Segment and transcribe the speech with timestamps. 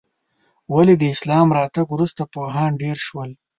[0.73, 3.29] ولې د اسلام راتګ وروسته پوهان ډېر شول؟